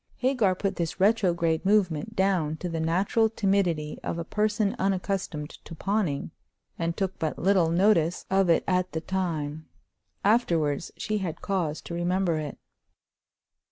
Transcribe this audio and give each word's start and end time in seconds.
Hagar 0.17 0.55
put 0.55 0.77
this 0.77 0.99
retrograde 0.99 1.63
movement 1.63 2.15
down 2.15 2.57
to 2.57 2.67
the 2.69 2.79
natural 2.79 3.29
timidity 3.29 3.99
of 4.03 4.17
a 4.17 4.23
person 4.25 4.75
unaccustomed 4.79 5.51
to 5.63 5.75
pawning, 5.75 6.31
and 6.79 6.97
took 6.97 7.19
but 7.19 7.37
little 7.37 7.69
notice 7.69 8.25
of 8.31 8.49
it 8.49 8.63
at 8.67 8.93
the 8.93 9.01
time. 9.01 9.67
Afterwards 10.25 10.91
she 10.97 11.19
had 11.19 11.43
cause 11.43 11.81
to 11.81 11.93
remember 11.93 12.39
it. 12.39 12.57